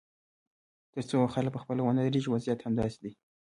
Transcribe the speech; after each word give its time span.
تر 0.93 1.01
څو 1.09 1.17
خلک 1.33 1.51
پخپله 1.55 1.81
ونه 1.83 2.01
درېږي، 2.07 2.29
وضعیت 2.31 2.59
همداسې 2.63 2.97
دی. 3.03 3.11